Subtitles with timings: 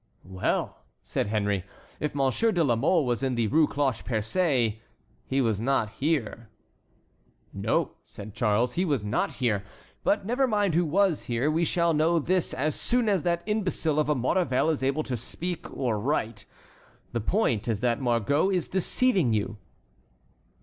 [0.25, 1.63] "Well," said Henry,
[1.99, 4.79] "if Monsieur de la Mole was in the Rue Cloche Percée,
[5.27, 6.49] he was not here."
[7.53, 9.63] "No," said Charles, "he was not here.
[10.03, 13.99] But never mind who was here; we shall know this as soon as that imbecile
[13.99, 16.45] of a Maurevel is able to speak or write.
[17.11, 19.57] The point is that Margot is deceiving you."